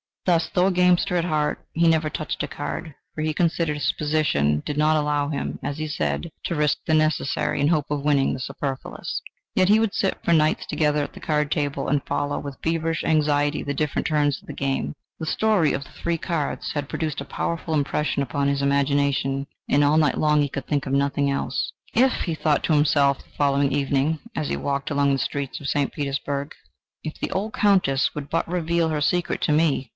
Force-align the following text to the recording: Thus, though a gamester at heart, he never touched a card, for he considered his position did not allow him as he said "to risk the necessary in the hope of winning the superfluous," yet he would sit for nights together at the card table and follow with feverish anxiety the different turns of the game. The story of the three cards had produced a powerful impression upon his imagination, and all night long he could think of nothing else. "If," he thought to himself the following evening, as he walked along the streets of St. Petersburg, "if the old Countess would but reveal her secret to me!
Thus, 0.25 0.49
though 0.53 0.67
a 0.67 0.71
gamester 0.71 1.15
at 1.15 1.25
heart, 1.25 1.65
he 1.73 1.87
never 1.87 2.09
touched 2.09 2.41
a 2.41 2.47
card, 2.47 2.95
for 3.13 3.21
he 3.21 3.33
considered 3.33 3.73
his 3.75 3.91
position 3.91 4.61
did 4.65 4.77
not 4.77 4.95
allow 4.95 5.29
him 5.29 5.59
as 5.63 5.77
he 5.77 5.87
said 5.87 6.29
"to 6.45 6.55
risk 6.55 6.77
the 6.85 6.93
necessary 6.93 7.59
in 7.59 7.67
the 7.67 7.71
hope 7.73 7.89
of 7.89 8.03
winning 8.03 8.33
the 8.33 8.39
superfluous," 8.39 9.21
yet 9.55 9.69
he 9.69 9.79
would 9.79 9.93
sit 9.93 10.17
for 10.23 10.31
nights 10.33 10.65
together 10.67 11.03
at 11.03 11.13
the 11.13 11.19
card 11.19 11.51
table 11.51 11.87
and 11.87 12.05
follow 12.05 12.39
with 12.39 12.57
feverish 12.63 13.03
anxiety 13.03 13.61
the 13.63 13.73
different 13.73 14.07
turns 14.07 14.39
of 14.41 14.47
the 14.47 14.53
game. 14.53 14.95
The 15.19 15.25
story 15.25 15.73
of 15.73 15.83
the 15.83 15.91
three 15.91 16.17
cards 16.19 16.71
had 16.73 16.89
produced 16.89 17.21
a 17.21 17.25
powerful 17.25 17.73
impression 17.73 18.23
upon 18.23 18.47
his 18.47 18.61
imagination, 18.61 19.45
and 19.69 19.83
all 19.83 19.97
night 19.97 20.17
long 20.19 20.41
he 20.41 20.49
could 20.49 20.67
think 20.67 20.85
of 20.85 20.93
nothing 20.93 21.29
else. 21.31 21.73
"If," 21.93 22.13
he 22.25 22.35
thought 22.35 22.63
to 22.65 22.73
himself 22.73 23.19
the 23.19 23.35
following 23.37 23.71
evening, 23.71 24.19
as 24.35 24.49
he 24.49 24.57
walked 24.57 24.89
along 24.91 25.13
the 25.13 25.19
streets 25.19 25.59
of 25.59 25.67
St. 25.67 25.91
Petersburg, 25.91 26.53
"if 27.03 27.19
the 27.19 27.31
old 27.31 27.53
Countess 27.53 28.13
would 28.15 28.29
but 28.29 28.47
reveal 28.47 28.89
her 28.89 29.01
secret 29.01 29.41
to 29.41 29.51
me! 29.51 29.89